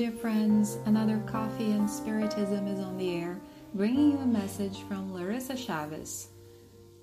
Dear 0.00 0.12
friends. 0.12 0.78
Another 0.86 1.18
Coffee 1.26 1.72
and 1.72 1.86
Spiritism 1.86 2.66
is 2.66 2.80
on 2.80 2.96
the 2.96 3.16
air, 3.16 3.38
bringing 3.74 4.12
you 4.12 4.16
a 4.16 4.24
message 4.24 4.78
from 4.88 5.12
Larissa 5.12 5.54
Chavez. 5.54 6.28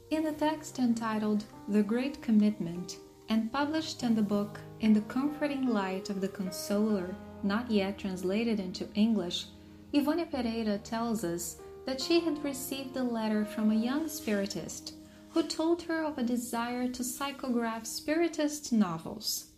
In 0.10 0.24
the 0.24 0.32
text 0.32 0.80
entitled 0.80 1.44
The 1.68 1.84
Great 1.84 2.24
Commitment, 2.24 2.98
and 3.30 3.54
published 3.54 4.02
in 4.02 4.16
the 4.16 4.24
book 4.24 4.60
In 4.80 4.94
the 4.94 5.02
Comforting 5.02 5.68
Light 5.68 6.10
of 6.10 6.22
the 6.22 6.28
Consoler, 6.28 7.14
not 7.44 7.70
yet 7.70 8.00
translated 8.00 8.60
into 8.60 8.92
English, 8.96 9.46
Yvonne 9.94 10.26
Pereira 10.26 10.80
tells 10.80 11.24
us 11.24 11.58
that 11.86 12.02
she 12.02 12.20
had 12.20 12.44
received 12.44 12.98
a 12.98 13.04
letter 13.04 13.46
from 13.46 13.70
a 13.70 13.76
young 13.76 14.08
spiritist 14.08 14.96
who 15.30 15.44
told 15.44 15.84
her 15.84 16.04
of 16.04 16.18
a 16.18 16.24
desire 16.24 16.88
to 16.88 17.04
psychograph 17.04 17.86
spiritist 17.86 18.74
novels. 18.74 19.52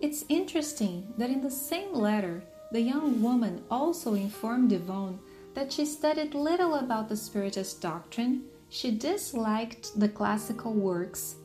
It's 0.00 0.24
interesting 0.28 1.14
that 1.16 1.30
in 1.30 1.42
the 1.42 1.50
same 1.50 1.92
letter, 1.92 2.42
the 2.70 2.80
young 2.80 3.22
woman 3.22 3.64
also 3.70 4.14
informed 4.14 4.72
Yvonne 4.72 5.18
that 5.54 5.72
she 5.72 5.86
studied 5.86 6.34
little 6.34 6.74
about 6.74 7.08
the 7.08 7.16
Spiritist 7.16 7.80
doctrine, 7.80 8.44
she 8.68 8.90
disliked 8.90 9.98
the 9.98 10.08
classical 10.08 10.74
works, 10.74 11.36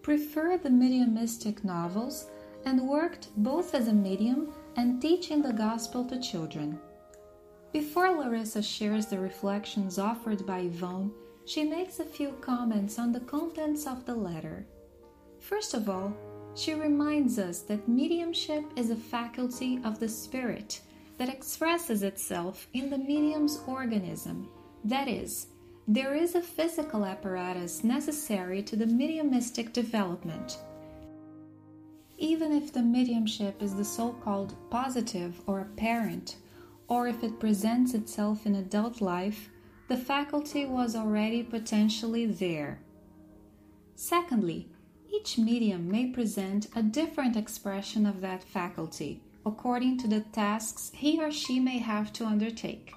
preferred 0.00 0.62
the 0.62 0.70
mediumistic 0.70 1.62
novels, 1.64 2.30
and 2.64 2.88
worked 2.88 3.28
both 3.36 3.74
as 3.74 3.88
a 3.88 3.92
medium 3.92 4.52
and 4.76 5.02
teaching 5.02 5.42
the 5.42 5.52
gospel 5.52 6.04
to 6.06 6.20
children. 6.20 6.78
Before 7.72 8.10
Larissa 8.10 8.62
shares 8.62 9.06
the 9.06 9.18
reflections 9.18 9.98
offered 9.98 10.46
by 10.46 10.60
Yvonne, 10.60 11.12
she 11.44 11.64
makes 11.64 11.98
a 11.98 12.04
few 12.04 12.32
comments 12.40 12.98
on 12.98 13.12
the 13.12 13.20
contents 13.20 13.86
of 13.86 14.06
the 14.06 14.14
letter. 14.14 14.64
First 15.40 15.74
of 15.74 15.90
all, 15.90 16.16
she 16.54 16.74
reminds 16.74 17.38
us 17.38 17.60
that 17.62 17.88
mediumship 17.88 18.64
is 18.76 18.90
a 18.90 18.96
faculty 18.96 19.80
of 19.84 19.98
the 19.98 20.08
spirit 20.08 20.80
that 21.18 21.28
expresses 21.28 22.02
itself 22.02 22.68
in 22.72 22.90
the 22.90 22.98
medium's 22.98 23.60
organism. 23.66 24.48
That 24.84 25.08
is, 25.08 25.46
there 25.88 26.14
is 26.14 26.34
a 26.34 26.42
physical 26.42 27.04
apparatus 27.04 27.82
necessary 27.84 28.62
to 28.64 28.76
the 28.76 28.86
mediumistic 28.86 29.72
development. 29.72 30.58
Even 32.18 32.52
if 32.52 32.72
the 32.72 32.82
mediumship 32.82 33.62
is 33.62 33.74
the 33.74 33.84
so 33.84 34.12
called 34.24 34.54
positive 34.70 35.40
or 35.46 35.60
apparent, 35.60 36.36
or 36.88 37.08
if 37.08 37.22
it 37.24 37.40
presents 37.40 37.94
itself 37.94 38.46
in 38.46 38.56
adult 38.56 39.00
life, 39.00 39.48
the 39.88 39.96
faculty 39.96 40.64
was 40.64 40.94
already 40.94 41.42
potentially 41.42 42.26
there. 42.26 42.80
Secondly, 43.96 44.68
each 45.12 45.36
medium 45.36 45.90
may 45.90 46.06
present 46.06 46.68
a 46.74 46.82
different 46.82 47.36
expression 47.36 48.06
of 48.06 48.20
that 48.20 48.42
faculty 48.42 49.20
according 49.44 49.98
to 49.98 50.08
the 50.08 50.20
tasks 50.20 50.90
he 50.94 51.20
or 51.22 51.30
she 51.30 51.58
may 51.60 51.78
have 51.78 52.12
to 52.12 52.24
undertake. 52.24 52.92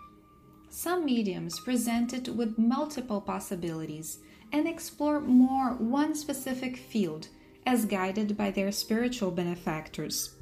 Some 0.70 1.06
mediums 1.06 1.60
present 1.60 2.14
it 2.14 2.30
with 2.30 2.58
multiple 2.58 3.20
possibilities 3.20 4.20
and 4.52 4.68
explore 4.68 5.20
more 5.20 5.72
one 5.72 6.16
specific 6.16 6.78
field 6.78 7.28
as 7.66 7.86
guided 7.86 8.38
by 8.38 8.52
their 8.52 8.72
spiritual 8.72 9.32
benefactors. 9.32 10.36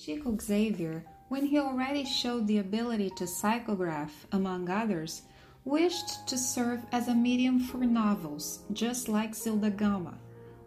Chico 0.00 0.36
Xavier, 0.40 1.04
when 1.28 1.44
he 1.44 1.58
already 1.58 2.04
showed 2.04 2.46
the 2.46 2.58
ability 2.58 3.10
to 3.16 3.24
psychograph, 3.24 4.10
among 4.32 4.70
others, 4.70 5.22
wished 5.64 6.26
to 6.28 6.38
serve 6.38 6.84
as 6.92 7.08
a 7.08 7.14
medium 7.14 7.58
for 7.58 7.78
novels, 7.78 8.60
just 8.72 9.08
like 9.08 9.32
Zilda 9.32 9.76
Gama 9.76 10.14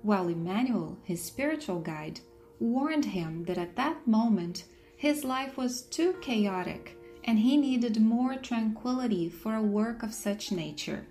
while 0.03 0.27
Emmanuel, 0.27 0.97
his 1.03 1.23
spiritual 1.23 1.79
guide, 1.79 2.19
warned 2.59 3.05
him 3.05 3.45
that 3.45 3.57
at 3.57 3.75
that 3.75 4.05
moment 4.05 4.65
his 4.97 5.23
life 5.23 5.57
was 5.57 5.81
too 5.83 6.13
chaotic 6.21 6.97
and 7.23 7.39
he 7.39 7.57
needed 7.57 7.99
more 7.99 8.35
tranquility 8.35 9.29
for 9.29 9.55
a 9.55 9.61
work 9.61 10.03
of 10.03 10.13
such 10.13 10.51
nature. 10.51 11.05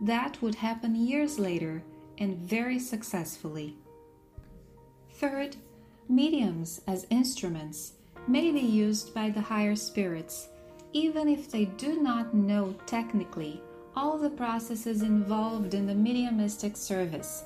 That 0.00 0.40
would 0.42 0.56
happen 0.56 0.94
years 0.94 1.38
later 1.38 1.82
and 2.18 2.38
very 2.38 2.78
successfully. 2.78 3.76
Third, 5.12 5.56
mediums 6.08 6.80
as 6.86 7.06
instruments 7.10 7.92
may 8.26 8.50
be 8.50 8.60
used 8.60 9.14
by 9.14 9.30
the 9.30 9.40
higher 9.40 9.76
spirits, 9.76 10.48
even 10.92 11.28
if 11.28 11.50
they 11.50 11.66
do 11.66 12.00
not 12.00 12.34
know 12.34 12.74
technically 12.86 13.62
all 13.94 14.18
the 14.18 14.30
processes 14.30 15.02
involved 15.02 15.74
in 15.74 15.86
the 15.86 15.94
mediumistic 15.94 16.76
service 16.76 17.44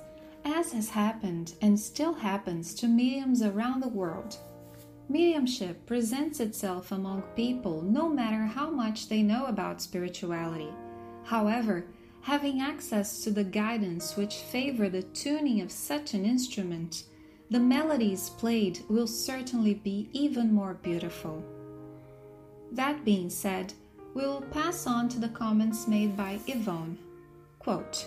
as 0.51 0.73
has 0.73 0.91
happened 0.91 1.55
and 1.63 1.79
still 1.79 2.13
happens 2.13 2.75
to 2.75 2.89
mediums 2.89 3.43
around 3.43 3.81
the 3.81 3.89
world. 3.89 4.37
Mediumship 5.09 5.87
presents 5.87 6.41
itself 6.41 6.93
among 6.93 7.23
people 7.35 7.83
no 7.83 8.09
matter 8.09 8.45
how 8.45 8.71
much 8.71 9.09
they 9.09 9.23
know 9.23 9.47
about 9.47 9.83
spirituality. 9.83 10.69
However, 11.25 11.87
having 12.23 12.61
access 12.61 13.23
to 13.25 13.31
the 13.31 13.45
guidance 13.45 14.17
which 14.17 14.37
favor 14.37 14.89
the 14.89 15.03
tuning 15.03 15.61
of 15.61 15.73
such 15.73 16.15
an 16.15 16.25
instrument, 16.25 17.05
the 17.51 17.59
melodies 17.61 18.31
played 18.31 18.81
will 18.89 19.07
certainly 19.07 19.75
be 19.75 20.09
even 20.13 20.53
more 20.53 20.75
beautiful. 20.75 21.45
That 22.71 23.05
being 23.05 23.31
said, 23.31 23.73
we 24.15 24.23
will 24.23 24.43
pass 24.43 24.87
on 24.87 25.09
to 25.11 25.19
the 25.19 25.29
comments 25.29 25.89
made 25.89 26.17
by 26.17 26.39
Yvonne. 26.47 26.99
Quote, 27.59 28.07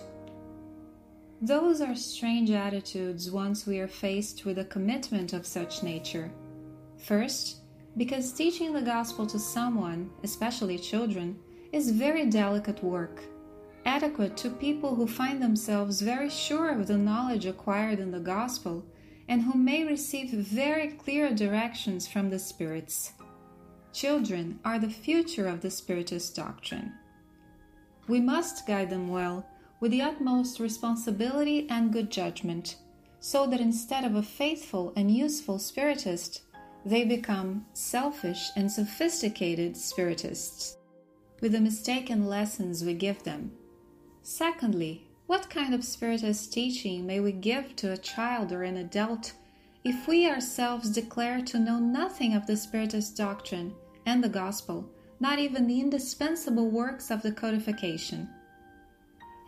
those 1.43 1.81
are 1.81 1.93
strange 1.93 2.51
attitudes 2.51 3.29
once 3.29 3.67
we 3.67 3.77
are 3.79 3.87
faced 3.87 4.45
with 4.45 4.59
a 4.59 4.65
commitment 4.65 5.33
of 5.33 5.45
such 5.45 5.83
nature. 5.83 6.31
First, 6.97 7.57
because 7.97 8.31
teaching 8.31 8.71
the 8.71 8.81
gospel 8.81 9.27
to 9.27 9.37
someone, 9.37 10.09
especially 10.23 10.77
children, 10.77 11.37
is 11.73 11.91
very 11.91 12.27
delicate 12.27 12.81
work, 12.81 13.21
adequate 13.83 14.37
to 14.37 14.49
people 14.51 14.95
who 14.95 15.05
find 15.05 15.41
themselves 15.41 15.99
very 15.99 16.29
sure 16.29 16.69
of 16.69 16.87
the 16.87 16.97
knowledge 16.97 17.45
acquired 17.45 17.99
in 17.99 18.11
the 18.11 18.21
gospel 18.21 18.85
and 19.27 19.41
who 19.41 19.59
may 19.59 19.83
receive 19.83 20.29
very 20.29 20.91
clear 20.91 21.35
directions 21.35 22.07
from 22.07 22.29
the 22.29 22.39
spirits. 22.39 23.11
Children 23.91 24.61
are 24.63 24.79
the 24.79 24.89
future 24.89 25.47
of 25.47 25.59
the 25.59 25.69
Spiritist 25.69 26.37
doctrine. 26.37 26.93
We 28.07 28.21
must 28.21 28.65
guide 28.65 28.89
them 28.89 29.09
well 29.09 29.45
with 29.83 29.91
the 29.91 30.01
utmost 30.01 30.61
responsibility 30.61 31.67
and 31.69 31.91
good 31.91 32.09
judgment, 32.09 32.77
so 33.19 33.45
that 33.45 33.59
instead 33.59 34.05
of 34.05 34.16
a 34.16 34.23
faithful 34.23 34.94
and 34.95 35.11
useful 35.11 35.59
spiritist, 35.59 36.44
they 36.85 37.03
become 37.03 37.66
selfish 37.73 38.49
and 38.55 38.71
sophisticated 38.71 39.75
spiritists, 39.75 40.77
with 41.41 41.51
the 41.51 41.59
mistaken 41.59 42.27
lessons 42.27 42.81
we 42.81 42.94
give 42.94 43.21
them. 43.23 43.51
Secondly, 44.21 45.05
what 45.27 45.49
kind 45.49 45.73
of 45.73 45.83
spiritist 45.83 46.53
teaching 46.53 47.05
may 47.05 47.19
we 47.19 47.33
give 47.33 47.75
to 47.75 47.91
a 47.91 47.97
child 47.97 48.53
or 48.53 48.63
an 48.63 48.77
adult 48.77 49.33
if 49.83 50.07
we 50.07 50.29
ourselves 50.29 50.91
declare 50.91 51.41
to 51.41 51.59
know 51.59 51.77
nothing 51.77 52.33
of 52.33 52.47
the 52.47 52.55
spiritist 52.55 53.18
doctrine 53.18 53.74
and 54.06 54.24
the 54.24 54.30
gospel, 54.30 54.89
not 55.19 55.39
even 55.39 55.68
the 55.68 55.81
indispensable 55.81 56.69
works 56.69 57.12
of 57.12 57.21
the 57.21 57.33
codification? 57.33 58.30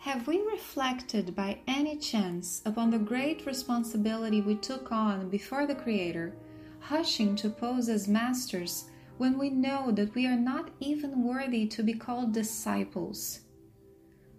Have 0.06 0.28
we 0.28 0.40
reflected 0.42 1.34
by 1.34 1.58
any 1.66 1.96
chance 1.96 2.62
upon 2.64 2.90
the 2.90 2.98
great 2.98 3.44
responsibility 3.44 4.40
we 4.40 4.54
took 4.54 4.92
on 4.92 5.28
before 5.28 5.66
the 5.66 5.74
Creator, 5.74 6.32
hushing 6.78 7.34
to 7.34 7.50
pose 7.50 7.88
as 7.88 8.06
masters 8.06 8.84
when 9.18 9.36
we 9.36 9.50
know 9.50 9.90
that 9.90 10.14
we 10.14 10.24
are 10.24 10.36
not 10.36 10.70
even 10.78 11.24
worthy 11.24 11.66
to 11.66 11.82
be 11.82 11.92
called 11.92 12.32
disciples? 12.32 13.40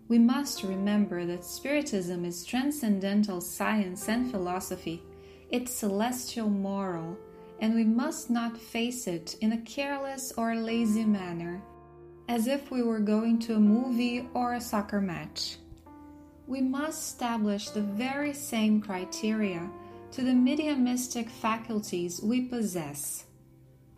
We 0.08 0.20
must 0.20 0.64
remember 0.64 1.26
that 1.26 1.44
Spiritism 1.44 2.24
is 2.24 2.46
transcendental 2.46 3.42
science 3.42 4.08
and 4.08 4.32
philosophy, 4.32 5.04
it's 5.50 5.74
celestial 5.74 6.50
moral, 6.50 7.18
and 7.60 7.76
we 7.76 7.84
must 7.84 8.30
not 8.30 8.58
face 8.58 9.06
it 9.06 9.36
in 9.42 9.52
a 9.52 9.62
careless 9.64 10.32
or 10.38 10.56
lazy 10.56 11.04
manner 11.04 11.62
as 12.28 12.48
if 12.48 12.72
we 12.72 12.82
were 12.82 13.00
going 13.00 13.40
to 13.40 13.56
a 13.56 13.60
movie 13.60 14.28
or 14.34 14.54
a 14.54 14.62
soccer 14.62 15.02
match. 15.02 15.58
We 16.46 16.62
must 16.62 17.02
establish 17.02 17.70
the 17.70 17.82
very 17.82 18.34
same 18.34 18.82
criteria 18.82 19.70
to 20.12 20.24
the 20.24 20.34
mediumistic 20.34 21.30
faculties 21.30 22.22
we 22.22 22.42
possess. 22.42 23.26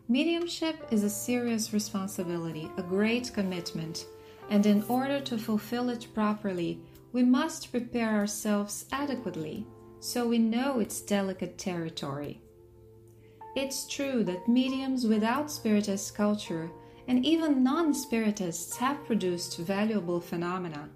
Mediumship 0.08 0.88
is 0.92 1.04
a 1.04 1.10
serious 1.10 1.72
responsibility, 1.74 2.72
a 2.78 2.82
great 2.82 3.32
commitment, 3.34 4.06
and 4.50 4.66
in 4.66 4.84
order 4.88 5.20
to 5.20 5.38
fulfill 5.38 5.90
it 5.90 6.08
properly, 6.16 6.80
we 7.14 7.24
must 7.24 7.72
prepare 7.72 8.10
ourselves 8.10 8.86
adequately 8.92 9.66
so 10.00 10.28
we 10.28 10.40
know 10.40 10.80
its 10.80 11.02
delicate 11.02 11.58
territory. 11.58 12.42
It's 13.56 13.88
true 13.88 14.24
that 14.24 14.48
mediums 14.48 15.06
without 15.06 15.52
spiritist 15.52 16.16
culture 16.16 16.72
and 17.10 17.26
even 17.26 17.64
non 17.64 17.92
spiritists 17.92 18.78
have 18.78 19.04
produced 19.04 19.58
valuable 19.58 20.22
phenomena. 20.22 20.88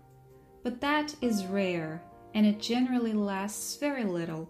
But 0.62 0.80
that 0.80 1.15
is 1.21 1.48
rare, 1.48 2.04
and 2.36 2.45
it 2.45 2.62
generally 2.62 3.13
lasts 3.13 3.77
very 3.77 4.04
little. 4.04 4.48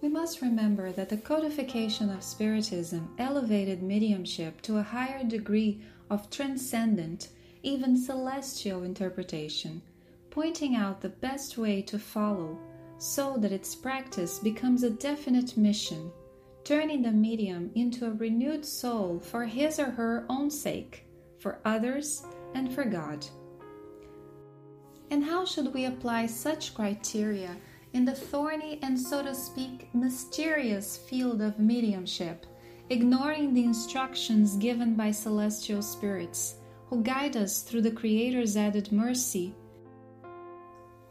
We 0.00 0.08
must 0.08 0.40
remember 0.40 0.92
that 0.92 1.08
the 1.08 1.16
codification 1.16 2.10
of 2.10 2.22
Spiritism 2.22 3.08
elevated 3.18 3.82
mediumship 3.82 4.62
to 4.62 4.78
a 4.78 4.84
higher 4.84 5.24
degree 5.24 5.82
of 6.10 6.30
transcendent, 6.30 7.30
even 7.64 7.96
celestial 7.96 8.84
interpretation, 8.84 9.82
pointing 10.30 10.76
out 10.76 11.00
the 11.00 11.08
best 11.08 11.58
way 11.58 11.82
to 11.82 11.98
follow 11.98 12.56
so 12.98 13.36
that 13.38 13.52
its 13.52 13.74
practice 13.74 14.38
becomes 14.38 14.84
a 14.84 14.90
definite 14.90 15.56
mission, 15.56 16.12
turning 16.64 17.02
the 17.02 17.10
medium 17.10 17.70
into 17.74 18.06
a 18.06 18.12
renewed 18.12 18.64
soul 18.64 19.18
for 19.20 19.44
his 19.44 19.78
or 19.78 19.90
her 19.90 20.24
own 20.28 20.50
sake, 20.50 21.06
for 21.38 21.58
others, 21.64 22.24
and 22.54 22.72
for 22.72 22.84
God. 22.84 23.26
And 25.10 25.24
how 25.24 25.44
should 25.44 25.74
we 25.74 25.86
apply 25.86 26.26
such 26.26 26.74
criteria 26.74 27.56
in 27.92 28.04
the 28.04 28.14
thorny 28.14 28.78
and, 28.82 28.98
so 28.98 29.22
to 29.22 29.34
speak, 29.34 29.94
mysterious 29.94 30.96
field 30.96 31.42
of 31.42 31.58
mediumship, 31.58 32.46
ignoring 32.90 33.52
the 33.52 33.64
instructions 33.64 34.56
given 34.56 34.94
by 34.94 35.10
celestial 35.10 35.82
spirits 35.82 36.56
who 36.86 37.02
guide 37.02 37.36
us 37.36 37.62
through 37.62 37.82
the 37.82 37.90
Creator's 37.90 38.56
added 38.56 38.92
mercy, 38.92 39.54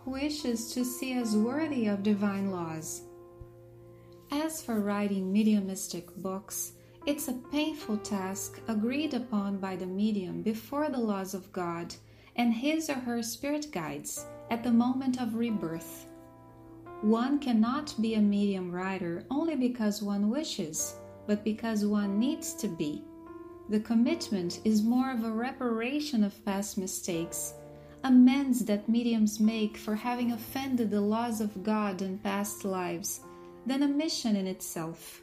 who 0.03 0.11
wishes 0.11 0.73
to 0.73 0.83
see 0.83 1.19
us 1.19 1.35
worthy 1.35 1.87
of 1.87 2.01
divine 2.01 2.51
laws? 2.51 3.03
As 4.33 4.61
for 4.61 4.79
writing 4.79 5.29
mediumistic 5.33 6.15
books, 6.15 6.71
it's 7.05 7.27
a 7.27 7.41
painful 7.51 7.97
task 7.97 8.61
agreed 8.69 9.13
upon 9.13 9.57
by 9.57 9.75
the 9.75 9.85
medium 9.85 10.41
before 10.41 10.87
the 10.89 11.01
laws 11.01 11.33
of 11.33 11.51
God 11.51 11.93
and 12.37 12.53
his 12.53 12.89
or 12.89 12.93
her 12.93 13.21
spirit 13.23 13.67
guides 13.73 14.25
at 14.49 14.63
the 14.63 14.71
moment 14.71 15.21
of 15.21 15.35
rebirth. 15.35 16.05
One 17.01 17.39
cannot 17.39 17.93
be 17.99 18.13
a 18.13 18.21
medium 18.21 18.71
writer 18.71 19.25
only 19.29 19.57
because 19.57 20.01
one 20.01 20.29
wishes, 20.29 20.95
but 21.27 21.43
because 21.43 21.85
one 21.85 22.17
needs 22.17 22.53
to 22.53 22.69
be. 22.69 23.03
The 23.67 23.81
commitment 23.81 24.61
is 24.63 24.81
more 24.81 25.11
of 25.11 25.25
a 25.25 25.31
reparation 25.31 26.23
of 26.23 26.45
past 26.45 26.77
mistakes, 26.77 27.55
amends 28.05 28.63
that 28.63 28.87
mediums 28.87 29.41
make 29.41 29.75
for 29.75 29.95
having 29.95 30.31
offended 30.31 30.89
the 30.89 31.01
laws 31.01 31.41
of 31.41 31.63
God 31.63 32.01
in 32.01 32.17
past 32.19 32.63
lives, 32.63 33.21
than 33.65 33.83
a 33.83 33.87
mission 33.87 34.35
in 34.35 34.47
itself. 34.47 35.21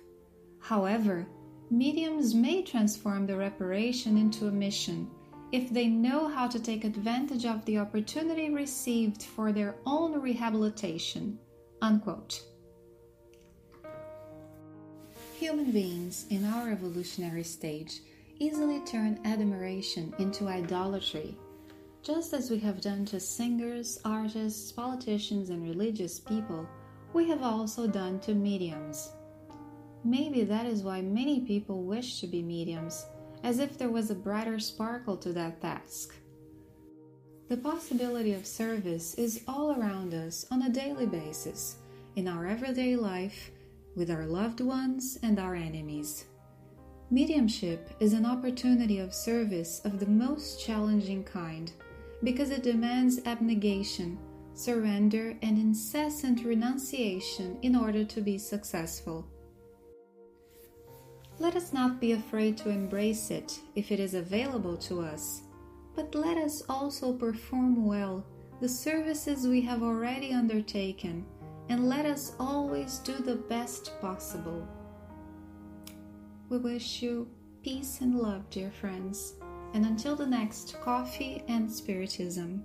However, 0.61 1.26
mediums 1.70 2.35
may 2.35 2.62
transform 2.62 3.26
the 3.26 3.37
reparation 3.37 4.17
into 4.17 4.49
a 4.49 4.52
mission 4.52 5.11
if 5.50 5.70
they 5.70 5.87
know 5.87 6.29
how 6.29 6.46
to 6.46 6.61
take 6.61 6.85
advantage 6.85 7.46
of 7.46 7.64
the 7.64 7.79
opportunity 7.79 8.50
received 8.50 9.23
for 9.23 9.52
their 9.52 9.76
own 9.87 10.20
rehabilitation. 10.20 11.38
Unquote. 11.81 12.43
Human 15.38 15.70
beings 15.70 16.26
in 16.31 16.44
our 16.44 16.70
evolutionary 16.70 17.44
stage 17.44 18.00
easily 18.40 18.81
turn 18.81 19.20
admiration 19.25 20.12
into 20.19 20.49
idolatry, 20.49 21.37
just 22.02 22.32
as 22.32 22.50
we 22.50 22.58
have 22.58 22.81
done 22.81 23.05
to 23.06 23.20
singers, 23.20 24.00
artists, 24.05 24.70
politicians, 24.73 25.50
and 25.50 25.62
religious 25.62 26.20
people, 26.20 26.69
we 27.12 27.28
have 27.28 27.43
also 27.43 27.87
done 27.87 28.20
to 28.20 28.34
mediums. 28.34 29.12
Maybe 30.05 30.44
that 30.44 30.66
is 30.66 30.82
why 30.82 31.00
many 31.00 31.40
people 31.40 31.82
wish 31.82 32.20
to 32.20 32.26
be 32.26 32.43
mediums 32.43 33.06
as 33.43 33.58
if 33.58 33.78
there 33.78 33.90
was 33.90 34.10
a 34.10 34.14
brighter 34.14 34.58
sparkle 34.58 35.16
to 35.16 35.32
that 35.32 35.60
task. 35.60 36.14
The 37.49 37.56
possibility 37.56 38.34
of 38.34 38.46
service 38.46 39.14
is 39.14 39.43
all 39.49 39.72
around 39.72 40.12
us 40.12 40.44
on 40.50 40.62
a 40.62 40.69
daily 40.69 41.06
basis, 41.06 41.76
in 42.16 42.28
our 42.28 42.46
everyday 42.46 42.94
life, 42.96 43.50
with 43.96 44.11
our 44.11 44.26
loved 44.26 44.61
ones 44.61 45.19
and 45.22 45.38
our 45.38 45.54
enemies. 45.54 46.26
Mediumship 47.11 47.90
is 48.00 48.12
an 48.12 48.26
opportunity 48.26 48.99
of 48.99 49.14
service 49.14 49.81
of 49.84 49.99
the 49.99 50.06
most 50.06 50.62
challenging 50.62 51.25
kind 51.25 51.72
because 52.22 52.50
it 52.50 52.62
demands 52.62 53.20
abnegation, 53.25 54.19
surrender, 54.58 55.37
and 55.43 55.56
incessant 55.56 56.44
renunciation 56.44 57.58
in 57.62 57.76
order 57.76 58.05
to 58.05 58.20
be 58.20 58.37
successful. 58.37 59.26
Let 61.38 61.55
us 61.55 61.72
not 61.72 62.00
be 62.00 62.12
afraid 62.12 62.56
to 62.58 62.70
embrace 62.70 63.31
it 63.31 63.60
if 63.76 63.93
it 63.93 64.00
is 64.00 64.14
available 64.14 64.76
to 64.78 65.00
us, 65.00 65.43
but 65.94 66.12
let 66.14 66.37
us 66.37 66.62
also 66.69 67.12
perform 67.12 67.87
well 67.87 68.26
the 68.60 68.69
services 68.69 69.46
we 69.46 69.60
have 69.60 69.84
already 69.84 70.32
undertaken, 70.32 71.25
and 71.69 71.88
let 71.88 72.04
us 72.04 72.32
always 72.40 72.99
do 72.99 73.12
the 73.12 73.37
best 73.37 73.93
possible. 74.00 74.66
We 76.49 76.58
wish 76.58 77.02
you 77.02 77.28
peace 77.62 78.00
and 78.00 78.19
love, 78.19 78.50
dear 78.50 78.72
friends, 78.72 79.34
and 79.75 79.87
until 79.87 80.16
the 80.16 80.26
next 80.26 80.76
Coffee 80.81 81.44
and 81.46 81.70
Spiritism. 81.70 82.64